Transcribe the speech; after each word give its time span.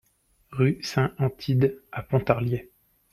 Rue 0.49 0.79
Saint-Antide 0.83 1.79
à 1.91 2.01
Pontarlier 2.01 2.71